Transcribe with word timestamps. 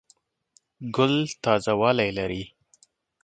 ګل 0.95 1.13
تازه 1.43 1.73
والی 1.81 2.09
لري. 2.17 2.43